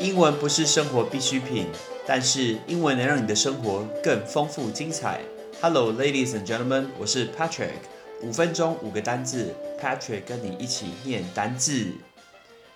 [0.00, 1.68] 英文不是生活必需品，
[2.04, 5.20] 但是英文能让你的生活更丰富精彩。
[5.60, 7.74] Hello, ladies and gentlemen，我是 Patrick。
[8.20, 11.92] 五分钟五个单字，Patrick 跟你一起念单字。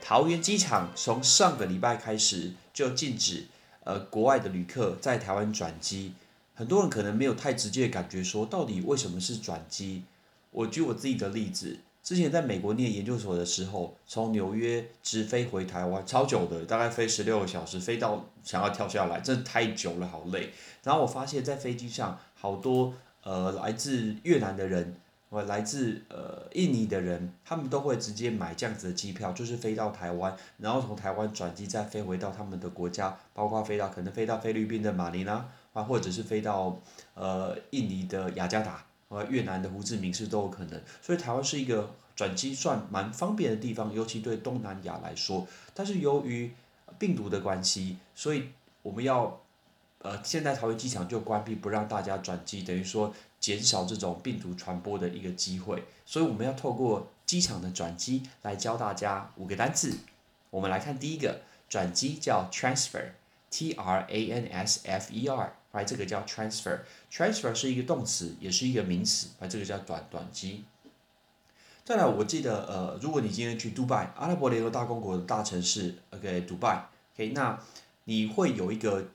[0.00, 3.44] 桃园机场从上个礼拜开始就禁止
[3.84, 6.14] 呃国外的旅客在台湾转机。
[6.54, 10.04] 很多人可能没有太直接的感觉，说到底为什么是转机？
[10.50, 11.78] 我举我自己的例子。
[12.02, 20.50] 之前在美国念研究所的时候，从纽约直飞回台湾，超久的，大概飞十六个小时，飞到想要跳下来，真的太久了，好累。
[20.82, 24.96] 然后我发现，在飞机上，好多呃来自越南的人，
[25.30, 36.80] 或来自呃印尼的人，他们都会直接买这样子的机票，就是飞到台湾，然后从台湾转机再飞回到他们的国家，包括飞到可能飞到菲律宾的马尼拉，啊，或者是飞到
[37.14, 38.84] 呃印尼的雅加达。
[39.12, 45.46] 呃，越南的胡志明市都有可能，所以台湾是一个转机算蛮方便的地方，尤其对东南亚来说。
[45.74, 46.50] 但是由于
[46.98, 48.48] 病毒的关系，所以
[48.80, 49.42] 我们要
[49.98, 55.84] 呃，现在桃园机场就关闭，不让大家转机，等于说减少这种病毒传播的一个机会。
[56.06, 59.94] 所以我们要透过机场的转机来教大家五个单词。
[60.48, 65.52] 我们来看第一个转机叫 transfer，T R A N S F E R。
[65.72, 69.28] 哎，这个叫 transfer，transfer 是一个动词，也是一个名词。
[69.40, 70.64] 哎，这个叫短短机。
[71.84, 77.58] 再来，我记得，呃，如果你今天去杜拜，阿拉伯联合大公国的大城市，OK，杜拜，OK，那
[78.04, 79.08] 你会有一个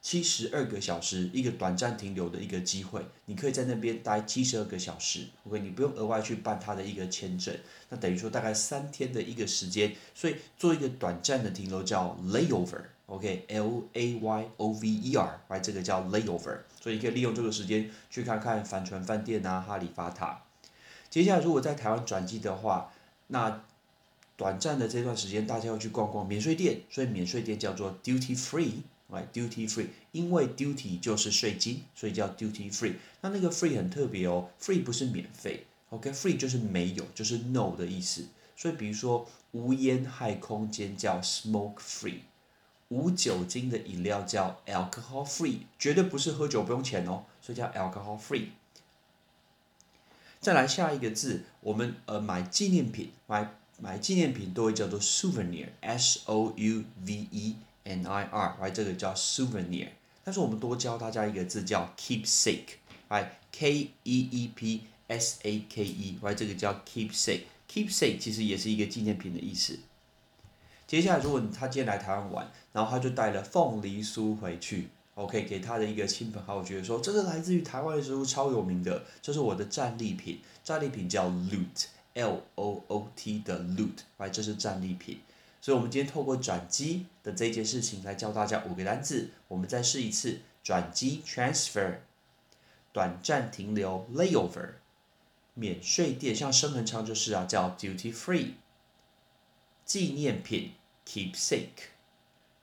[0.00, 7.54] 七十二个小时一个短暂停留的一个机会，你可以在那边待七十二个小时，OK，你不用额外去办他的一个签证，
[7.90, 12.84] 那等于说大概三天的一个时间，所以做一个短暂的停留叫 layover。
[13.06, 20.42] OK，L A Y O V E R，来这个叫 layover，所以你可以利用这个时间去看看帆船饭店啊、哈利法塔。
[21.08, 22.92] 接下来，如果在台湾转机的话，
[23.28, 23.62] 那
[24.36, 32.94] 短暂的这段时间大家要去逛逛免税店，所以免税店叫做 duty free，right，duty free，因为 duty 就是税金，所以叫 duty free。
[33.20, 38.26] 那那个 free 很特别哦，free 不是免费，OK，free 就是没有，就是 no 的意思。
[38.56, 42.22] 所以比如说无烟害空间叫 smoke free。
[42.88, 48.48] 无酒精的饮料叫 alcohol free，绝对不是喝酒不用钱哦，所以叫 alcohol free。
[50.40, 59.88] 再来下一个字，我们呃买纪念品，买买纪念品都会叫做 souvenir，s o u v e n i r，来这个叫 souvenir。
[60.22, 69.78] 但是我们多教大家一个字叫 keepsake，k e e p s a k e，这个叫 keepsake，keepsake 其实也是一个纪念品的意思。
[70.86, 80.40] 接下来，如果他今天来台湾玩，然后他就带了凤梨酥回去，OK，给他的一个亲朋好友，觉得说这是来自于台湾的食物，超有名的，这是我的战利品。
[80.62, 85.20] 战利品叫 loot，L O O T 的 loot，这是战利品。
[85.60, 89.30] 所以，我们今天透过转机的这件事情来教大家五个单字。
[89.48, 91.96] 我们再试一次：转机 transfer，
[92.92, 94.74] 短暂停留 layover，
[95.54, 98.52] 免税店像生恒昌就是啊，叫 duty free。
[99.96, 100.72] 纪念品
[101.08, 101.88] keepsake，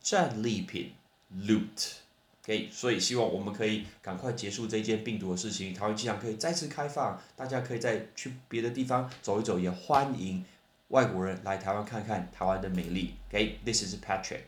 [0.00, 0.90] 战利品
[1.32, 10.44] loot，OK，所以希望我们可以赶快结束这件病毒的事情，台湾机场可以再次开放，大家可以再去别的地方走一走，也欢迎
[10.88, 13.14] 外国人来台湾看看台湾的美丽。
[13.28, 14.46] OK，this is Patrick。